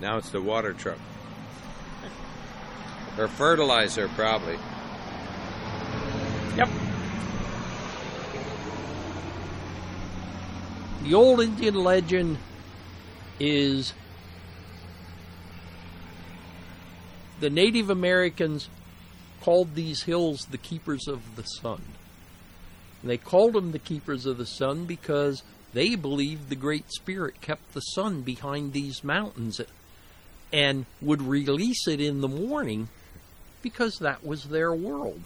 Now 0.00 0.16
it's 0.18 0.30
the 0.30 0.40
water 0.40 0.72
truck. 0.72 0.98
Or 3.18 3.28
fertilizer, 3.28 4.08
probably. 4.08 4.58
Yep. 6.56 6.68
The 11.02 11.14
old 11.14 11.40
Indian 11.40 11.76
legend 11.76 12.38
is 13.40 13.94
the 17.40 17.48
Native 17.48 17.88
Americans 17.90 18.68
called 19.46 19.76
these 19.76 20.02
hills 20.02 20.48
the 20.50 20.58
keepers 20.58 21.06
of 21.06 21.36
the 21.36 21.44
sun. 21.44 21.80
And 23.00 23.08
they 23.08 23.16
called 23.16 23.52
them 23.52 23.70
the 23.70 23.78
keepers 23.78 24.26
of 24.26 24.38
the 24.38 24.44
sun 24.44 24.86
because 24.86 25.44
they 25.72 25.94
believed 25.94 26.48
the 26.48 26.56
Great 26.56 26.90
Spirit 26.90 27.40
kept 27.40 27.72
the 27.72 27.80
sun 27.80 28.22
behind 28.22 28.72
these 28.72 29.04
mountains 29.04 29.60
and 30.52 30.84
would 31.00 31.22
release 31.22 31.86
it 31.86 32.00
in 32.00 32.22
the 32.22 32.28
morning 32.28 32.88
because 33.62 34.00
that 34.00 34.26
was 34.26 34.46
their 34.46 34.74
world. 34.74 35.20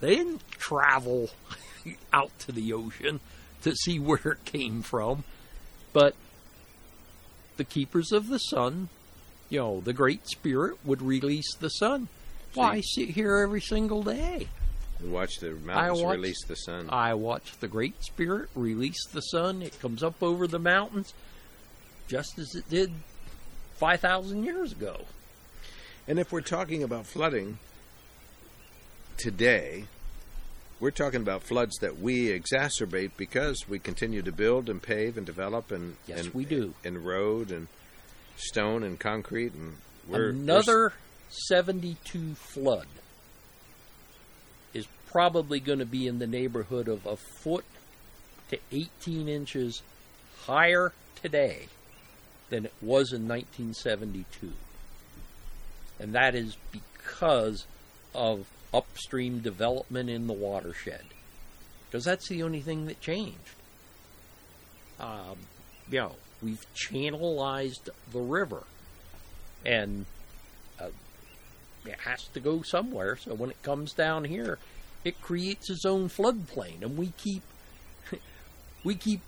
They 0.00 0.14
didn't 0.14 0.48
travel 0.52 1.28
out 2.14 2.38
to 2.38 2.52
the 2.52 2.72
ocean 2.72 3.20
to 3.64 3.76
see 3.76 3.98
where 3.98 4.32
it 4.32 4.46
came 4.46 4.80
from, 4.80 5.24
but 5.92 6.14
the 7.58 7.64
keepers 7.64 8.12
of 8.12 8.28
the 8.28 8.38
sun, 8.38 8.88
you 9.50 9.58
know, 9.58 9.80
the 9.82 9.92
Great 9.92 10.26
Spirit 10.26 10.78
would 10.86 11.02
release 11.02 11.54
the 11.54 11.68
sun. 11.68 12.08
Well, 12.56 12.66
I 12.66 12.80
sit 12.80 13.10
here 13.10 13.36
every 13.36 13.60
single 13.60 14.02
day. 14.02 14.48
And 14.98 15.12
watch 15.12 15.38
the 15.40 15.50
mountains 15.50 16.02
watch- 16.02 16.16
release 16.16 16.42
the 16.46 16.56
sun. 16.56 16.88
I 16.90 17.14
watch 17.14 17.52
the 17.60 17.68
Great 17.68 18.02
Spirit 18.02 18.48
release 18.54 19.04
the 19.12 19.20
sun. 19.20 19.60
It 19.62 19.78
comes 19.80 20.02
up 20.02 20.22
over 20.22 20.46
the 20.46 20.58
mountains 20.58 21.12
just 22.08 22.38
as 22.38 22.54
it 22.54 22.68
did 22.70 22.92
5,000 23.76 24.44
years 24.44 24.72
ago. 24.72 25.04
And 26.08 26.18
if 26.18 26.32
we're 26.32 26.40
talking 26.40 26.82
about 26.82 27.04
flooding 27.06 27.58
today, 29.16 29.84
we're 30.80 30.90
talking 30.90 31.20
about 31.20 31.42
floods 31.42 31.76
that 31.80 31.98
we 31.98 32.28
exacerbate 32.28 33.12
because 33.16 33.68
we 33.68 33.78
continue 33.78 34.22
to 34.22 34.32
build 34.32 34.68
and 34.68 34.80
pave 34.82 35.16
and 35.16 35.26
develop 35.26 35.70
and 35.70 35.96
Yes, 36.06 36.26
and, 36.26 36.34
we 36.34 36.44
do. 36.44 36.74
and 36.84 37.04
road 37.04 37.50
and 37.50 37.68
stone 38.36 38.82
and 38.82 38.98
concrete 39.00 39.52
and 39.52 39.76
We're, 40.06 40.30
Another 40.30 40.92
72 41.28 42.34
flood 42.34 42.86
is 44.72 44.86
probably 45.10 45.60
going 45.60 45.78
to 45.78 45.86
be 45.86 46.06
in 46.06 46.18
the 46.18 46.26
neighborhood 46.26 46.88
of 46.88 47.06
a 47.06 47.16
foot 47.16 47.64
to 48.50 48.58
18 48.72 49.28
inches 49.28 49.82
higher 50.46 50.92
today 51.20 51.66
than 52.50 52.64
it 52.64 52.74
was 52.80 53.12
in 53.12 53.26
1972. 53.26 54.52
And 55.98 56.14
that 56.14 56.34
is 56.34 56.56
because 56.70 57.66
of 58.14 58.46
upstream 58.72 59.40
development 59.40 60.10
in 60.10 60.26
the 60.26 60.32
watershed. 60.32 61.04
Because 61.86 62.04
that's 62.04 62.28
the 62.28 62.42
only 62.42 62.60
thing 62.60 62.86
that 62.86 63.00
changed. 63.00 63.38
Um, 65.00 65.36
you 65.90 65.98
know, 65.98 66.14
we've 66.42 66.66
channelized 66.74 67.88
the 68.12 68.20
river. 68.20 68.64
And 69.64 70.06
it 71.88 72.00
has 72.00 72.24
to 72.28 72.40
go 72.40 72.62
somewhere. 72.62 73.16
So 73.16 73.34
when 73.34 73.50
it 73.50 73.62
comes 73.62 73.92
down 73.92 74.24
here, 74.24 74.58
it 75.04 75.20
creates 75.20 75.70
its 75.70 75.84
own 75.84 76.08
floodplain, 76.08 76.82
and 76.82 76.96
we 76.96 77.12
keep 77.16 77.42
we 78.84 78.94
keep 78.94 79.20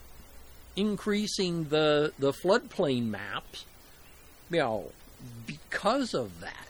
increasing 0.76 1.64
the 1.64 2.12
the 2.18 2.32
floodplain 2.32 3.06
maps. 3.06 3.64
You 4.50 4.58
know, 4.58 4.92
because 5.46 6.14
of 6.14 6.40
that, 6.40 6.68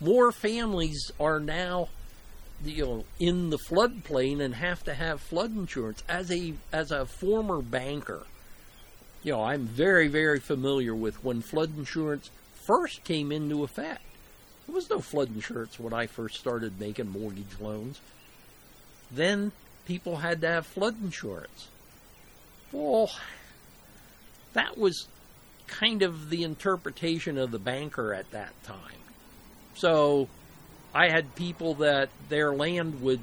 more 0.00 0.32
families 0.32 1.10
are 1.20 1.40
now 1.40 1.88
you 2.64 2.84
know 2.84 3.04
in 3.18 3.50
the 3.50 3.58
floodplain 3.58 4.40
and 4.40 4.54
have 4.54 4.84
to 4.84 4.94
have 4.94 5.20
flood 5.20 5.56
insurance. 5.56 6.02
As 6.08 6.30
a 6.30 6.54
as 6.72 6.90
a 6.90 7.06
former 7.06 7.62
banker, 7.62 8.26
you 9.22 9.32
know, 9.32 9.42
I'm 9.42 9.66
very 9.66 10.08
very 10.08 10.40
familiar 10.40 10.94
with 10.94 11.24
when 11.24 11.40
flood 11.40 11.76
insurance 11.76 12.30
first 12.66 13.04
came 13.04 13.32
into 13.32 13.64
effect. 13.64 14.02
There 14.70 14.76
was 14.76 14.88
no 14.88 15.00
flood 15.00 15.34
insurance 15.34 15.80
when 15.80 15.92
I 15.92 16.06
first 16.06 16.38
started 16.38 16.78
making 16.78 17.08
mortgage 17.08 17.58
loans. 17.58 18.00
Then 19.10 19.50
people 19.84 20.18
had 20.18 20.40
to 20.42 20.46
have 20.46 20.64
flood 20.64 20.94
insurance. 21.02 21.66
Well, 22.70 23.10
that 24.52 24.78
was 24.78 25.08
kind 25.66 26.02
of 26.02 26.30
the 26.30 26.44
interpretation 26.44 27.36
of 27.36 27.50
the 27.50 27.58
banker 27.58 28.14
at 28.14 28.30
that 28.30 28.52
time. 28.62 28.78
So 29.74 30.28
I 30.94 31.08
had 31.08 31.34
people 31.34 31.74
that 31.74 32.10
their 32.28 32.52
land 32.52 33.02
would 33.02 33.18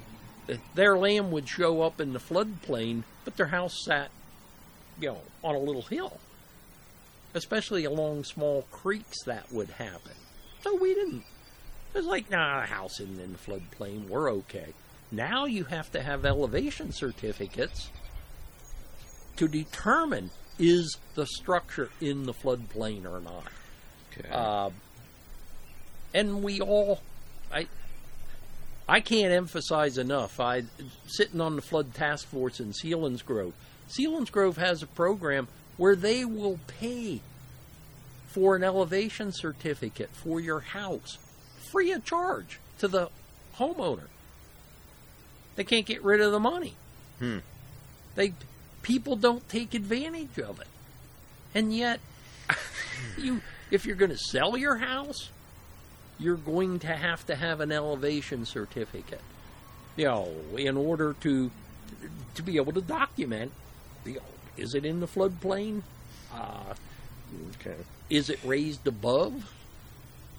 their 0.76 0.98
land 0.98 1.32
would 1.32 1.48
show 1.48 1.82
up 1.82 2.02
in 2.02 2.12
the 2.12 2.20
floodplain, 2.20 3.04
but 3.24 3.38
their 3.38 3.48
house 3.48 3.86
sat, 3.86 4.12
you 5.00 5.12
know, 5.12 5.22
on 5.46 5.56
a 5.56 5.60
little 5.60 5.84
hill 5.84 6.20
especially 7.34 7.86
along 7.86 8.26
small 8.26 8.64
creeks, 8.72 9.24
that 9.26 9.50
would 9.50 9.70
happen. 9.70 10.12
So 10.62 10.76
we 10.76 10.94
didn't. 10.94 11.24
It 11.94 11.98
was 11.98 12.06
like, 12.06 12.30
nah, 12.30 12.64
a 12.64 12.66
house 12.66 13.00
isn't 13.00 13.20
in 13.20 13.34
the 13.34 13.40
floodplain. 13.40 14.08
We're 14.08 14.32
okay. 14.34 14.74
Now 15.12 15.46
you 15.46 15.64
have 15.66 15.92
to 15.94 16.02
have 16.02 16.26
elevation 16.26 16.92
certificates 16.92 17.90
to 19.38 19.48
determine 19.48 20.32
is 20.60 20.98
the 21.16 21.26
structure 21.26 21.90
in 22.02 22.24
the 22.24 22.34
floodplain 22.34 23.06
or 23.06 23.20
not. 23.20 23.48
Okay. 24.18 24.30
Uh, 24.30 24.70
and 26.14 26.44
we 26.44 26.60
all, 26.60 27.00
I, 27.54 27.68
I 28.88 29.00
can't 29.00 29.32
emphasize 29.32 29.98
enough. 29.98 30.40
I 30.40 30.64
sitting 31.06 31.40
on 31.40 31.56
the 31.56 31.62
flood 31.62 31.94
task 31.94 32.28
force 32.28 32.60
in 32.60 32.72
Selinsgrove. 32.72 33.54
Selinsgrove 33.90 34.58
has 34.58 34.82
a 34.82 34.88
program 34.88 35.48
where 35.78 35.96
they 35.96 36.26
will 36.26 36.60
pay 36.68 37.22
for 38.28 38.56
an 38.56 38.64
elevation 38.64 39.32
certificate 39.32 40.10
for 40.12 40.40
your 40.40 40.60
house 40.60 41.18
free 41.72 41.92
of 41.92 42.06
charge 42.06 42.60
to 42.80 42.88
the 42.88 43.10
homeowner. 43.58 44.08
They 45.56 45.64
can't 45.64 45.86
get 45.86 46.04
rid 46.04 46.22
of 46.22 46.32
the 46.32 46.40
money. 46.40 46.76
Hmm. 47.20 47.40
They 48.16 48.34
people 48.82 49.16
don't 49.16 49.48
take 49.50 49.74
advantage 49.74 50.40
of 50.40 50.60
it. 50.60 50.68
And 51.54 51.76
yet 51.76 52.00
you 53.18 53.42
if 53.72 53.86
you're 53.86 53.96
going 53.96 54.12
to 54.12 54.18
sell 54.18 54.58
your 54.58 54.78
house, 54.78 55.30
you're 56.20 56.36
going 56.36 56.80
to 56.80 56.96
have 56.96 57.26
to 57.28 57.36
have 57.36 57.60
an 57.60 57.72
elevation 57.72 58.46
certificate. 58.46 59.22
You 59.96 60.06
know, 60.06 60.32
in 60.56 60.78
order 60.78 61.16
to 61.22 61.52
to 62.36 62.44
be 62.44 62.58
able 62.58 62.74
to 62.74 62.82
document 62.82 63.52
you 64.06 64.16
know, 64.16 64.22
is 64.58 64.74
it 64.74 64.86
in 64.86 65.00
the 65.00 65.08
floodplain? 65.08 65.82
Uh, 66.34 66.74
okay. 67.60 67.76
is 68.10 68.30
it 68.30 68.40
raised 68.44 68.86
above? 68.88 69.52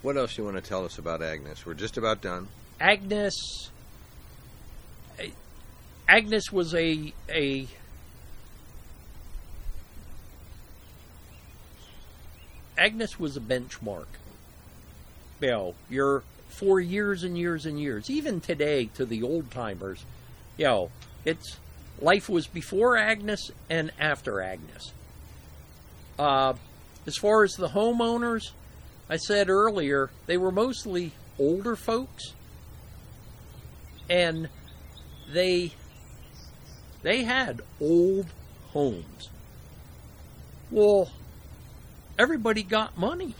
What 0.03 0.17
else 0.17 0.37
do 0.37 0.43
you 0.43 0.47
want 0.47 0.63
to 0.63 0.69
tell 0.69 0.85
us 0.85 0.99
about 0.99 1.23
Agnes? 1.23 1.67
We're 1.67 1.75
just 1.75 1.97
about 1.97 2.21
done. 2.21 2.49
Agnes. 2.81 3.71
Agnes 6.09 6.53
was 6.53 6.75
a 6.75 7.13
a 7.29 7.67
Agnes 12.79 13.19
was 13.19 13.37
a 13.37 13.41
benchmark. 13.41 14.07
Know, 15.41 15.75
you're 15.91 16.23
for 16.49 16.81
years 16.81 17.25
and 17.25 17.37
years 17.37 17.67
and 17.67 17.79
years, 17.79 18.09
even 18.09 18.41
today 18.41 18.87
to 18.95 19.05
the 19.05 19.23
old 19.23 19.51
timers, 19.51 20.05
you 20.57 20.65
know, 20.65 20.91
it's 21.25 21.59
life 22.01 22.29
was 22.29 22.47
before 22.47 22.97
Agnes 22.97 23.51
and 23.69 23.93
after 23.99 24.41
Agnes. 24.41 24.93
Uh, 26.19 26.55
as 27.07 27.17
far 27.17 27.45
as 27.45 27.53
the 27.53 27.69
homeowners, 27.69 28.51
I 29.11 29.17
said 29.17 29.49
earlier, 29.49 30.11
they 30.27 30.37
were 30.37 30.53
mostly 30.53 31.13
older 31.39 31.77
folks, 31.77 32.35
and 34.11 34.49
they 35.33 35.73
they 37.03 37.25
had 37.25 37.63
old 37.81 38.27
homes. 38.73 39.31
Well, 40.71 41.11
everybody 42.19 42.63
got 42.63 42.99
money. 42.99 43.35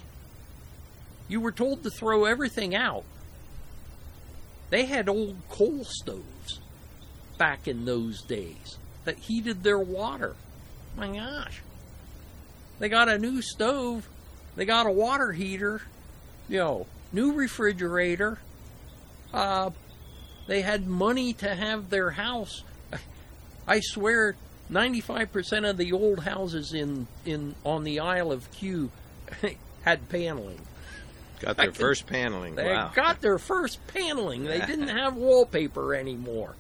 You 1.29 1.41
were 1.41 1.53
told 1.53 1.83
to 1.83 1.91
throw 1.91 2.25
everything 2.25 2.75
out. 2.75 3.05
They 4.71 4.87
had 4.87 5.09
old 5.09 5.37
coal 5.51 5.85
stoves 5.85 6.61
back 7.37 7.69
in 7.69 7.85
those 7.85 8.23
days 8.23 8.79
that 9.05 9.19
heated 9.19 9.63
their 9.63 9.79
water. 9.79 10.35
My 10.97 11.09
gosh. 11.09 11.63
They 12.79 12.89
got 12.89 13.09
a 13.09 13.19
new 13.19 13.43
stove, 13.43 14.09
they 14.59 14.65
got 14.65 14.87
a 14.87 14.91
water 14.91 15.31
heater, 15.31 15.81
you 16.49 16.59
know, 16.59 16.87
new 17.13 17.33
refrigerator. 17.33 18.41
Uh, 19.33 19.71
they 20.49 20.63
had 20.63 20.85
money 20.85 21.33
to 21.35 21.55
have 21.55 21.91
their 21.91 22.11
house. 22.11 22.65
I 23.69 23.79
swear, 23.79 24.35
95% 24.69 25.71
of 25.71 25.77
the 25.77 25.93
old 25.93 26.25
houses 26.25 26.73
in, 26.73 27.07
in 27.25 27.55
on 27.65 27.85
the 27.85 28.01
Isle 28.01 28.33
of 28.33 28.51
Que 28.51 28.91
had 29.83 30.09
paneling. 30.09 30.59
Got 31.39 31.57
their 31.57 31.67
can- 31.71 31.75
first 31.75 32.09
paneling. 32.09 32.57
They 32.57 32.65
wow. 32.65 32.91
got 32.93 33.21
their 33.21 33.39
first 33.39 33.79
paneling. 33.87 34.43
They 34.43 34.59
didn't 34.59 34.89
have 34.89 35.15
wallpaper 35.15 35.95
anymore. 35.95 36.57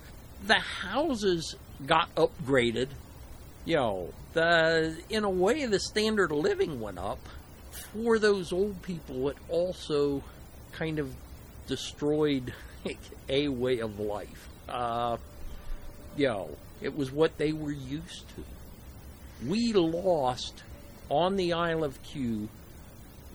The 0.47 0.55
houses 0.55 1.57
got 1.85 2.15
upgraded. 2.15 2.91
You 3.65 3.75
know, 3.75 4.15
the 4.35 4.97
in 5.11 5.25
a 5.25 5.31
way 5.31 5.67
the 5.67 5.81
standard 5.81 6.31
of 6.31 6.39
living 6.39 6.81
went 6.81 6.99
up. 6.99 7.19
For 7.93 8.19
those 8.19 8.53
old 8.53 8.83
people, 8.83 9.29
it 9.29 9.37
also 9.49 10.23
kind 10.73 10.99
of 10.99 11.13
destroyed 11.67 12.53
a 13.29 13.49
way 13.49 13.79
of 13.81 13.99
life. 13.99 14.49
Uh, 14.69 15.17
you 16.17 16.29
know, 16.29 16.57
it 16.81 16.97
was 16.97 17.11
what 17.11 17.39
they 17.39 17.53
were 17.53 17.73
used 17.73 18.29
to. 18.37 18.45
We 19.47 19.73
lost 19.73 20.63
on 21.09 21.37
the 21.37 21.53
Isle 21.53 21.85
of 21.85 22.03
Que. 22.03 22.49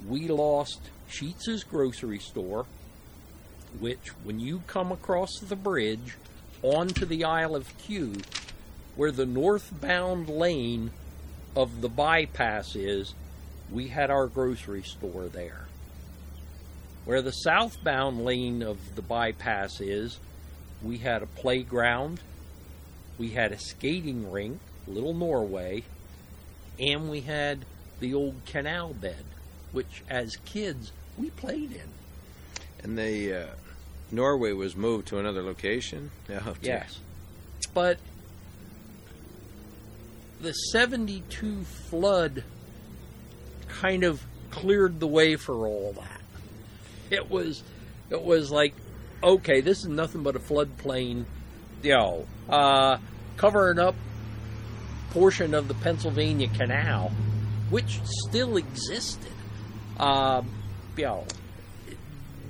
We 0.08 0.28
lost 0.28 0.80
Sheets's 1.10 1.64
grocery 1.64 2.20
store, 2.20 2.66
which, 3.80 4.10
when 4.24 4.40
you 4.40 4.64
come 4.68 4.92
across 4.92 5.40
the 5.40 5.56
bridge 5.56 6.18
onto 6.62 7.06
the 7.06 7.24
Isle 7.24 7.56
of 7.56 7.78
Que, 7.78 8.14
where 8.96 9.12
the 9.12 9.26
northbound 9.26 10.30
lane 10.30 10.92
of 11.56 11.82
the 11.82 11.90
bypass 11.90 12.76
is, 12.76 13.14
we 13.74 13.88
had 13.88 14.12
our 14.12 14.28
grocery 14.28 14.84
store 14.84 15.26
there. 15.26 15.66
Where 17.06 17.22
the 17.22 17.32
southbound 17.32 18.24
lane 18.24 18.62
of 18.62 18.96
the 18.96 19.02
bypass 19.02 19.82
is, 19.82 20.20
we 20.82 21.00
had 21.00 21.24
a 21.24 21.26
playground, 21.26 22.22
we 23.18 23.30
had 23.30 23.52
a 23.52 23.58
skating 23.58 24.32
rink, 24.32 24.60
Little 24.88 25.14
Norway, 25.14 25.84
and 26.80 27.10
we 27.10 27.22
had 27.22 27.66
the 28.00 28.14
old 28.14 28.46
canal 28.46 28.94
bed, 28.94 29.26
which 29.72 30.04
as 30.10 30.38
kids 30.46 30.92
we 31.18 31.32
played 31.32 31.72
in. 31.72 31.90
And 32.84 32.98
they, 32.98 33.34
uh, 33.36 33.48
Norway 34.12 34.54
was 34.54 34.76
moved 34.76 35.08
to 35.08 35.20
another 35.20 35.42
location. 35.42 36.12
Oh. 36.30 36.56
Yes. 36.62 37.00
But 37.74 37.98
the 40.42 40.52
72 40.52 41.64
flood 41.64 42.44
kind 43.84 44.06
of 44.06 44.24
cleared 44.50 45.02
the 45.02 45.08
way 45.08 45.36
for 45.36 45.68
all 45.68 45.92
that. 45.92 46.22
It 47.10 47.30
was, 47.30 47.62
it 48.10 48.22
was 48.24 48.50
like, 48.50 48.74
okay, 49.22 49.60
this 49.60 49.80
is 49.80 49.88
nothing 49.88 50.24
but 50.24 50.38
a 50.38 50.40
floodplain, 50.40 51.26
you 51.82 51.92
know, 51.92 52.26
uh, 52.48 52.98
covering 53.36 53.80
up 53.80 53.96
portion 55.12 55.54
of 55.54 55.68
the 55.68 55.74
Pennsylvania 55.76 56.48
Canal, 56.48 57.12
which 57.70 58.00
still 58.06 58.56
existed. 58.56 59.32
Um, 60.00 60.50
you 60.96 61.04
know, 61.04 61.26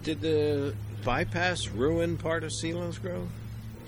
Did 0.04 0.22
the 0.22 0.76
bypass 1.04 1.68
ruin 1.70 2.18
part 2.18 2.44
of 2.44 2.52
Selinsgrove? 2.64 3.28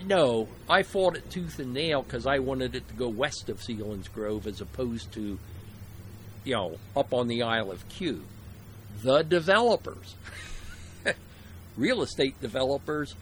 no, 0.07 0.47
I 0.69 0.83
fought 0.83 1.15
it 1.15 1.29
tooth 1.31 1.57
and 1.59 1.73
nail 1.73 2.01
because 2.03 2.25
I 2.27 2.39
wanted 2.39 2.75
it 2.75 2.87
to 2.89 2.93
go 2.95 3.07
west 3.07 3.49
of 3.49 3.59
Selinsgrove 3.59 4.45
as 4.45 4.61
opposed 4.61 5.11
to, 5.13 5.37
you 6.45 6.53
know, 6.53 6.77
up 6.95 7.13
on 7.13 7.27
the 7.27 7.41
Isle 7.43 7.71
of 7.71 7.87
Que. 7.89 8.21
The 9.03 9.23
developers, 9.23 10.15
real 11.77 12.01
estate 12.01 12.39
developers, 12.41 13.15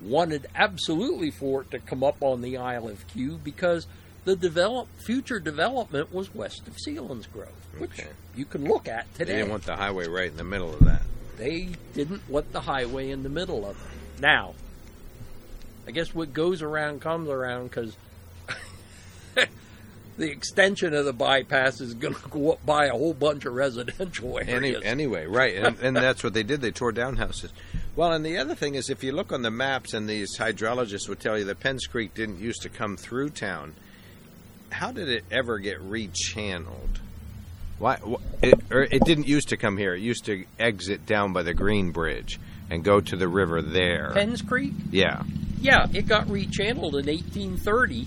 wanted 0.00 0.46
absolutely 0.54 1.30
for 1.30 1.62
it 1.62 1.70
to 1.72 1.78
come 1.80 2.04
up 2.04 2.22
on 2.22 2.40
the 2.40 2.56
Isle 2.56 2.88
of 2.88 3.06
Que 3.08 3.36
because 3.42 3.86
the 4.24 4.36
develop 4.36 4.86
future 4.98 5.40
development 5.40 6.12
was 6.12 6.32
west 6.34 6.68
of 6.68 6.76
Selinsgrove, 6.76 7.48
which 7.78 7.98
Okay. 7.98 8.08
you 8.36 8.44
can 8.44 8.64
look 8.64 8.86
at 8.86 9.12
today. 9.14 9.32
They 9.32 9.38
didn't 9.38 9.50
want 9.50 9.64
the 9.64 9.76
highway 9.76 10.06
right 10.06 10.30
in 10.30 10.36
the 10.36 10.44
middle 10.44 10.72
of 10.72 10.80
that. 10.84 11.02
They 11.36 11.70
didn't 11.94 12.28
want 12.28 12.52
the 12.52 12.60
highway 12.60 13.10
in 13.10 13.22
the 13.22 13.28
middle 13.28 13.64
of 13.66 13.76
it. 13.76 14.20
Now, 14.20 14.54
I 15.86 15.90
guess 15.92 16.14
what 16.14 16.32
goes 16.32 16.60
around 16.62 17.00
comes 17.00 17.28
around 17.30 17.64
because 17.68 17.96
the 20.18 20.30
extension 20.30 20.92
of 20.94 21.04
the 21.04 21.12
bypass 21.12 21.80
is 21.80 21.94
going 21.94 22.14
to 22.14 22.28
go 22.28 22.52
up 22.52 22.66
by 22.66 22.86
a 22.86 22.90
whole 22.90 23.14
bunch 23.14 23.44
of 23.46 23.54
residential 23.54 24.38
Any, 24.38 24.52
areas. 24.52 24.82
anyway, 24.84 25.26
right, 25.26 25.54
and, 25.54 25.78
and 25.80 25.96
that's 25.96 26.22
what 26.22 26.34
they 26.34 26.42
did. 26.42 26.60
They 26.60 26.72
tore 26.72 26.92
down 26.92 27.16
houses. 27.16 27.52
Well, 27.96 28.12
and 28.12 28.24
the 28.26 28.36
other 28.38 28.54
thing 28.54 28.74
is, 28.74 28.90
if 28.90 29.02
you 29.02 29.12
look 29.12 29.32
on 29.32 29.42
the 29.42 29.50
maps, 29.50 29.94
and 29.94 30.08
these 30.08 30.36
hydrologists 30.36 31.08
would 31.08 31.20
tell 31.20 31.38
you 31.38 31.44
that 31.44 31.60
Penns 31.60 31.86
Creek 31.86 32.14
didn't 32.14 32.40
used 32.40 32.62
to 32.62 32.68
come 32.68 32.96
through 32.96 33.30
town. 33.30 33.74
How 34.70 34.92
did 34.92 35.08
it 35.08 35.24
ever 35.30 35.58
get 35.58 35.80
rechanneled? 35.80 36.98
Why? 37.78 37.98
It, 38.42 38.60
or 38.70 38.82
it 38.82 39.02
didn't 39.04 39.26
used 39.26 39.48
to 39.48 39.56
come 39.56 39.78
here. 39.78 39.94
It 39.94 40.00
used 40.02 40.26
to 40.26 40.44
exit 40.58 41.06
down 41.06 41.32
by 41.32 41.42
the 41.42 41.54
Green 41.54 41.90
Bridge 41.90 42.38
and 42.68 42.84
go 42.84 43.00
to 43.00 43.16
the 43.16 43.28
river 43.28 43.62
there. 43.62 44.10
Penns 44.12 44.42
Creek? 44.42 44.72
yeah. 44.90 45.22
Yeah, 45.60 45.86
it 45.92 46.06
got 46.06 46.26
rechanneled 46.28 46.94
in 47.00 47.06
1830 47.06 48.06